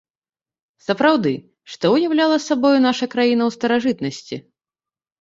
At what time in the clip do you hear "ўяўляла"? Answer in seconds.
1.97-2.41